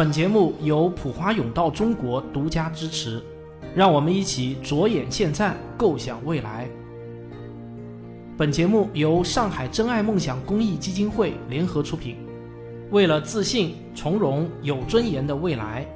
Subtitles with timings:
[0.00, 3.22] 本节目由普华永道中国独家支持，
[3.74, 6.66] 让我们一起着眼现在，构想未来。
[8.34, 12.16] 本节目由上海真爱梦想公益基金会联合出品，
[12.90, 15.86] 为了自信、从容、有尊严的未来。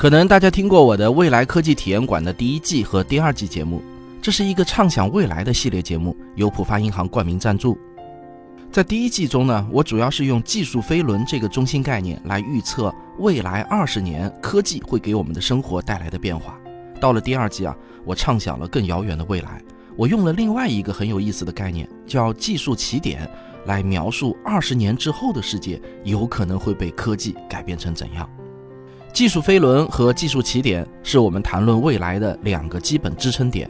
[0.00, 3.82] 可能大家听过我的未来科技体验馆的第一季和第二季节目，
[4.22, 7.78] 这是一个畅想未来的系列节目，由浦发银行冠名赞助。
[8.72, 16.58] 在第一季中呢，我主要是用技术飞轮这个中心概念来预测未来二十年科技会给我们的生活带来的变化。
[16.98, 19.62] 到了第二季啊，我畅想了更遥远的未来，
[19.96, 23.30] 我用了另外一个很有意思的概念，叫技术起点，
[23.66, 28.26] 来描述二十年之后的世界有可能会被科技改变成怎样。
[29.12, 33.68] 技术飞轮和技术起点是我们谈论未来的两个基本支撑点。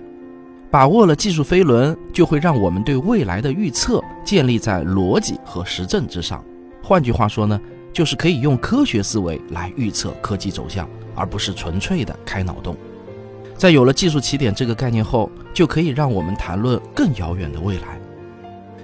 [0.70, 6.44] 把握了技术飞轮，就会让我们对未来的预测建立在逻辑和实证之上。
[6.82, 7.60] 换句话说呢，
[7.92, 12.76] 就是可以用科学思维来预测科技走向，而不是纯粹的开脑洞。
[13.56, 17.98] 在有了技术起点这个概念后，就可以让我们谈论更遥远的未来。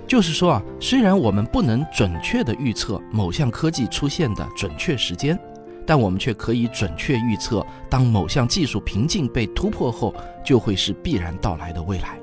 [0.08, 5.38] 就是说啊，虽然我们不能准确的预测某项科技出现的准确时间。
[5.86, 10.12] 但我们却可以准确预测，当某项技术瓶颈被突破后，
[10.44, 12.18] 就会是必然到来的未来。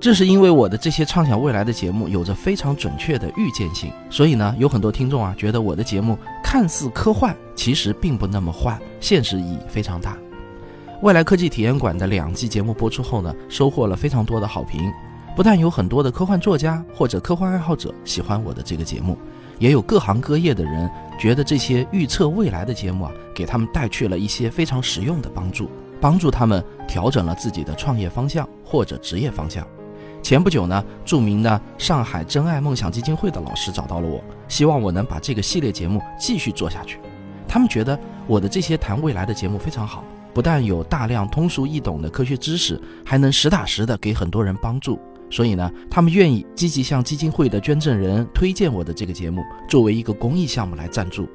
[0.00, 10.18] 正是因为我的这些畅想未来的节目有着非常准确的预见性，所以呢，有很多听众啊觉得我的节目看似科幻，其实并不那么幻，现实意义非常大。
[11.00, 14.92] 未来科技体验馆的两季节目播出后呢，收获了非常多的好评，
[15.34, 19.16] 不但有很多的科幻作家或者科幻爱好者喜欢我的这个节目。
[19.58, 29.66] 也有各行各业的人觉得这些预测未来的节目啊，给他们带去了一些非常实用的帮助，帮助他们调整了自己的创业方向或者职业方向。
[30.22, 36.98] 前不久呢，著名的上海真爱梦想基金会的老师找到了我，希望我能把这个系列节目继续做下去。
[37.46, 44.98] 他们觉得我的这些谈未来的节目非常好，不但有大量通俗易懂的科学知识，还能实打实的给很多人帮助。
[45.34, 51.28] 所以呢，他们愿意积极向基金会的捐赠人推荐我的这个节目，作为一个公益项目来赞助。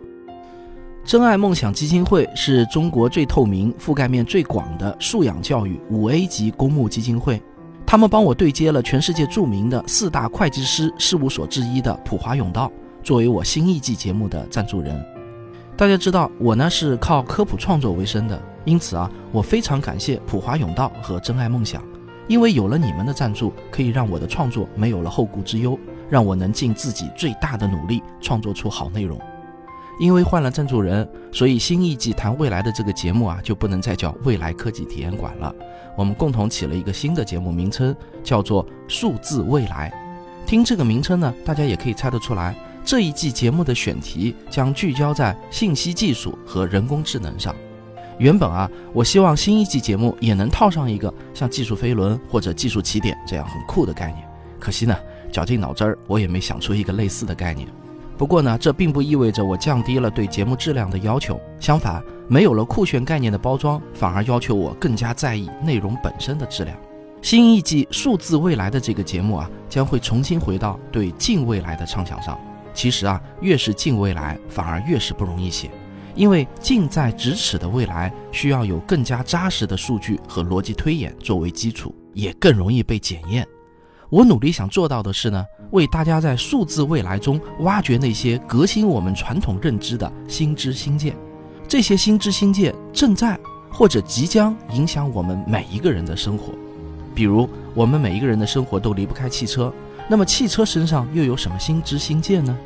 [1.04, 7.42] 真爱梦想基金会是中国最透明、覆盖面最广的素养教育五 A 级公募基金会。
[7.86, 12.72] 他们帮我对接了全世界著名的四大会计师事务所之一的普华永道，
[13.04, 14.98] 作为我新一季节目的赞助人。
[15.76, 21.84] 大家知道，我呢是靠科普创作为生的，因此啊，我非常感谢普华永道和真爱梦想。
[22.30, 29.20] 因为有了你们的赞助，可以让我的创作没有了后顾之忧，让我能尽自己最大的努力创作出好内容。
[30.00, 35.54] 因为换了赞助人，所以新一季谈未来的这个节目啊，就不能再叫未来科技体验馆了。
[35.98, 39.92] 我们共同起了一个新的节目名称，叫做数字未来。
[40.46, 47.56] 听这个名称呢，大家也可以猜得出来，这一季节目的选题将聚焦在信息技术和人工智能上。
[48.20, 54.28] 原本啊，我希望新一季节目也能套上一个像技术飞轮或者技术起点这样很酷的概念。
[54.60, 54.94] 可惜呢，
[55.32, 57.66] 绞尽脑汁儿，我也没想出一个类似的概念。
[58.18, 61.40] 不过呢，这并不意味着我降低了对节目质量的要求。
[61.62, 66.76] 相反，没有了酷炫概念的包装，反而要求我更加在意内容本身的质量。
[67.22, 72.38] 新一季数字未来的这个节目啊，将会重新回到对近未来的畅想上。
[72.74, 75.72] 其实啊，越是近未来，反而越是不容易写。
[76.20, 83.48] 因为近在咫尺的未来需要有更加扎实的数据和逻辑推演作为基础，也更容易被检验。
[84.10, 91.16] 我努力想做到的是呢，为大家在数字未来中挖掘那些革新我们传统认知的新知新见。
[91.70, 93.40] 这些新知新见正在
[93.72, 96.52] 或者即将影响我们每一个人的生活。
[97.16, 99.74] 比如，我们每一个人的生活都离不开汽车，
[100.10, 102.58] 那么汽车身上又有什么新知新见呢？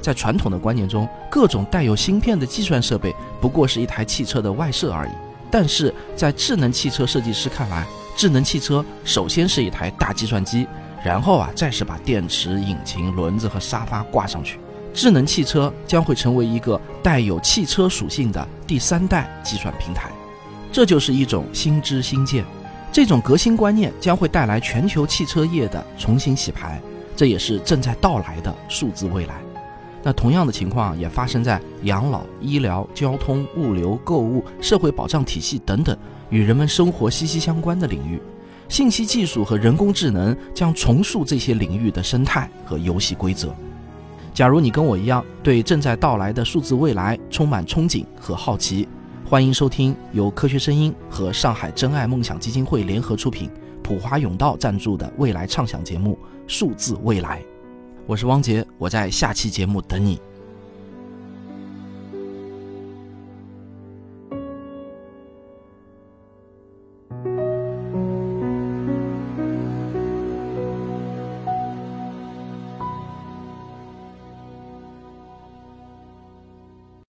[0.00, 5.10] 在传统的观念中，各种带有芯片的计算设备不过是一台汽车的外设而已。
[5.50, 7.86] 但是在智能汽车设计师看来，
[8.16, 10.66] 智能汽车首先是一台大计算机，
[11.02, 14.58] 然后啊，再是把电池、引擎、轮子和沙发挂上去。
[14.92, 20.10] 智能汽车将会成为一个带有汽车属性的第三代计算平台。
[20.70, 22.44] 这就是一种新知新建。
[22.90, 26.80] 这种革新观念将会带来全球汽车业的重新洗牌，
[27.14, 29.34] 这也是正在到来的数字未来。
[30.08, 35.94] 那同样的情况也发生在养老医疗交通物流购物社会保障体系等等
[36.30, 38.18] 与人们生活息息相关的领域。
[38.70, 43.54] 信息技术和人工智能将重塑这些领域的生态和游戏规则。
[44.32, 48.88] 假如你跟我一样对正在到来的数字未来充满憧憬和好奇
[49.26, 53.50] 欢迎收听由科学声音和上海真爱梦想基金会联合出品
[53.82, 57.57] 普华永道赞助的未来畅想节目数字未来。
[58.08, 60.18] 我是汪杰我在下期节目等你。